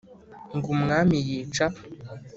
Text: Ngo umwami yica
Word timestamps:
Ngo 0.57 0.67
umwami 0.75 1.17
yica 1.27 1.65